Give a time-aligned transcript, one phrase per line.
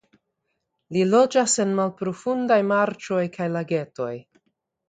[0.95, 4.13] Li loĝas en malprofundaj marĉoj kaj lagetoj.